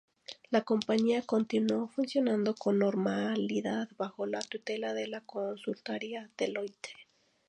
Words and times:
La 0.49 0.61
compañía 0.63 1.21
continuó 1.21 1.87
funcionando 1.89 2.55
con 2.55 2.79
normalidad 2.79 3.87
bajo 3.99 4.25
la 4.25 4.39
tutela 4.41 4.95
de 4.95 5.05
la 5.05 5.21
consultoría 5.21 6.27
Deloitte. 6.39 6.89